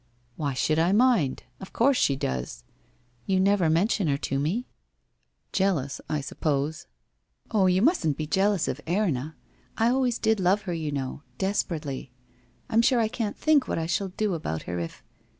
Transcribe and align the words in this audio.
'Why 0.35 0.55
should 0.55 0.79
I 0.79 0.93
mind? 0.93 1.43
Of 1.59 1.73
course 1.73 1.95
she 1.95 2.15
does/' 2.15 2.63
You 3.27 3.39
never 3.39 3.69
mention 3.69 4.07
her 4.07 4.17
to 4.17 4.39
me/ 4.39 4.53
1 4.53 4.63
Jealous, 5.53 6.01
I 6.09 6.21
suppose?'' 6.21 6.87
Oh, 7.51 7.67
you 7.67 7.83
mustn't 7.83 8.17
be 8.17 8.25
jealous 8.25 8.67
about 8.67 8.83
Erinna. 8.87 9.35
I 9.77 9.89
always 9.89 10.17
did 10.17 10.39
love 10.39 10.63
her, 10.63 10.73
you 10.73 10.91
know. 10.91 11.21
Desperately. 11.37 12.11
I'm 12.67 12.81
sure 12.81 12.99
I 12.99 13.09
can't 13.09 13.37
think 13.37 13.67
what 13.67 13.77
I 13.77 13.85
shall 13.85 14.07
do 14.07 14.33
about 14.33 14.63
her, 14.63 14.79
if 14.79 15.03